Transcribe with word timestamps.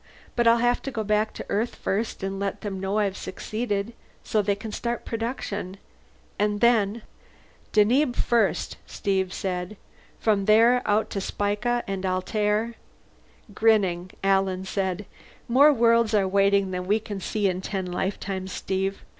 But 0.35 0.47
I'll 0.47 0.57
have 0.57 0.81
to 0.81 0.89
go 0.91 1.03
back 1.03 1.31
to 1.35 1.45
Earth 1.47 1.75
first 1.75 2.23
and 2.23 2.39
let 2.39 2.61
them 2.61 2.79
know 2.79 2.97
I've 2.97 3.15
succeeded, 3.15 3.93
so 4.23 4.41
they 4.41 4.55
can 4.55 4.71
start 4.71 5.05
production. 5.05 5.77
And 6.39 6.59
then" 6.59 7.03
"Deneb 7.73 8.15
first," 8.15 8.77
Steve 8.87 9.31
said. 9.31 9.77
"From 10.19 10.45
there 10.45 10.81
out 10.87 11.11
to 11.11 11.21
Spica, 11.21 11.83
and 11.85 12.03
Altair" 12.03 12.73
Grinning, 13.53 14.09
Alan 14.23 14.65
said, 14.65 15.05
"More 15.47 15.71
worlds 15.71 16.15
are 16.15 16.27
waiting 16.27 16.71
than 16.71 16.87
we 16.87 16.99
can 16.99 17.19
see 17.19 17.47
in 17.47 17.61
ten 17.61 17.85
lifetimes, 17.85 18.51
Steve. 18.51 19.03